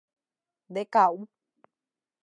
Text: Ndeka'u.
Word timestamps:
Ndeka'u. 0.71 1.19